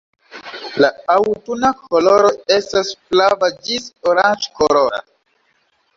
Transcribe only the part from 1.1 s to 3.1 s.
aŭtuna koloro estas